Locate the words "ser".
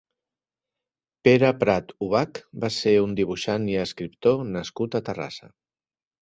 2.77-2.95